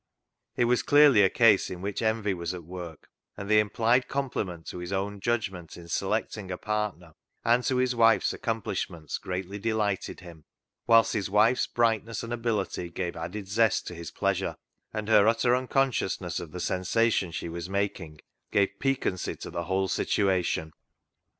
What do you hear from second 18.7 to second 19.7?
piquancy to the